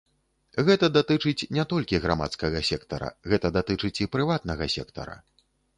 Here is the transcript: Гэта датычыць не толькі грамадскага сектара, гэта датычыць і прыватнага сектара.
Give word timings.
Гэта 0.69 0.85
датычыць 0.95 1.47
не 1.59 1.67
толькі 1.73 2.01
грамадскага 2.07 2.65
сектара, 2.73 3.13
гэта 3.35 3.47
датычыць 3.61 3.97
і 4.03 4.13
прыватнага 4.19 4.75
сектара. 4.81 5.15